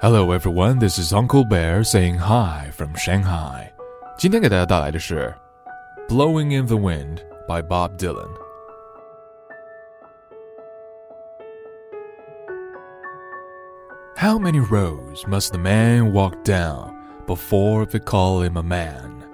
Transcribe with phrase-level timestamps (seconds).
[0.00, 3.72] Hello everyone, this is Uncle Bear saying hi from Shanghai.
[4.18, 5.34] 今天给大家带来的是《
[6.08, 8.30] Blowing in the Wind》by Bob Dylan.
[14.16, 19.24] How many roads must the man walk down before they call him a man?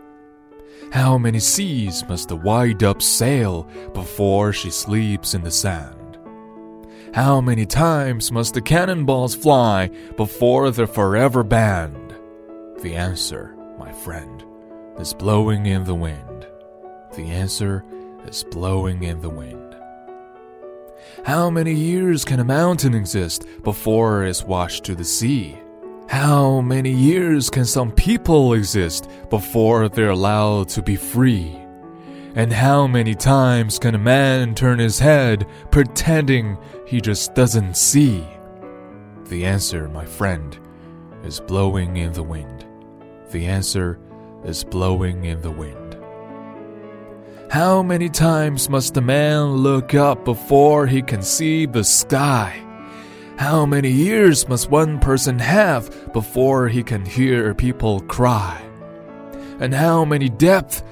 [0.92, 5.96] How many seas must the white dove sail before she sleeps in the sand?
[7.14, 12.16] How many times must the cannonballs fly before they're forever banned?
[12.82, 14.43] The answer, my friend,
[15.00, 16.47] is blowing in the wind.
[17.16, 17.83] The answer
[18.28, 19.75] is blowing in the wind.
[21.25, 25.58] How many years can a mountain exist before it's washed to the sea?
[26.10, 31.58] How many years can some people exist before they're allowed to be free?
[32.38, 38.23] And how many times can a man turn his head pretending he just doesn't see?
[39.23, 40.55] The answer, my friend,
[41.23, 42.63] is blowing in the wind.
[43.31, 43.99] The answer
[44.43, 45.97] is blowing in the wind.
[47.49, 52.63] How many times must a man look up before he can see the sky?
[53.39, 58.61] How many years must one person have before he can hear people cry?
[59.59, 60.83] And how many depths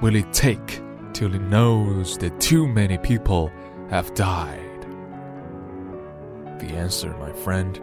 [0.00, 0.81] will it take
[1.12, 3.50] till he knows that too many people
[3.90, 4.86] have died?
[6.58, 7.80] The answer, my friend,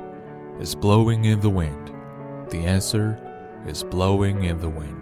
[0.59, 1.94] is blowing in the wind.
[2.50, 3.17] The answer
[3.66, 4.95] is blowing in the wind.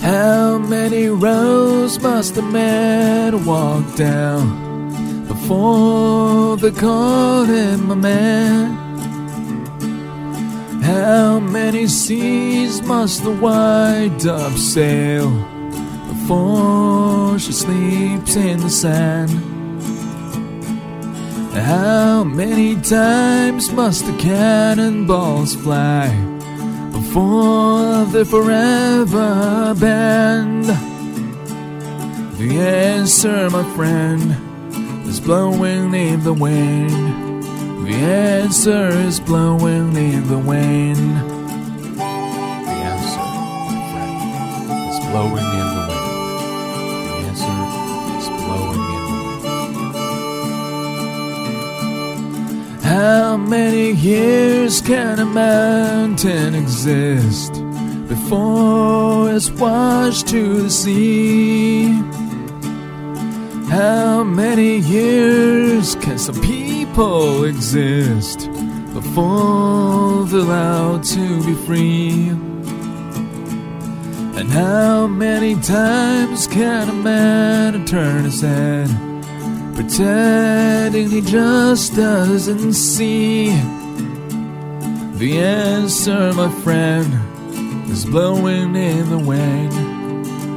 [0.00, 8.87] How many roads must a man walk down before they call him a man?
[10.88, 15.30] How many seas must the white dove sail
[16.08, 19.30] before she sleeps in the sand?
[21.54, 26.36] How many times must the cannonballs fly?
[27.08, 30.66] before they're forever banned.
[32.38, 34.36] The answer, my friend,
[35.06, 37.27] is blowing in the wind.
[37.88, 41.16] The answer is blowing in the wind.
[41.96, 42.02] The
[42.92, 43.28] answer,
[43.64, 44.20] my friend,
[44.90, 46.12] is blowing in the wind.
[47.08, 47.58] The answer
[48.18, 49.04] is blowing in
[49.72, 49.88] the
[52.74, 52.84] wind.
[52.84, 57.54] How many years can a mountain exist
[58.06, 61.86] before it's washed to the sea?
[63.70, 66.77] How many years can some people
[67.44, 68.50] exist
[68.92, 72.28] before they're allowed to be free?
[74.38, 79.08] And how many times can a man turn his head?
[79.78, 83.50] pretending he just doesn't see.
[85.18, 87.08] The answer, my friend,
[87.88, 89.70] is blowing in the wind.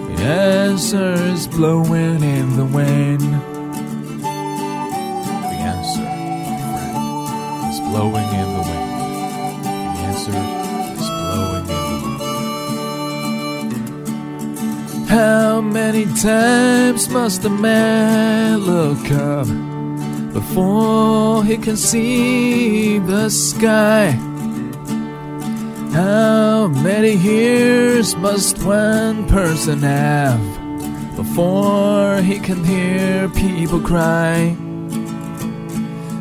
[0.07, 3.50] The answer is blowing in the wind.
[7.91, 9.65] Blowing in the wind.
[9.65, 10.31] The answer
[10.95, 12.11] is blowing in the
[14.95, 15.09] wind.
[15.09, 19.47] How many times must a man look up
[20.31, 24.11] before he can see the sky?
[25.91, 30.39] How many years must one person have
[31.17, 34.55] before he can hear people cry?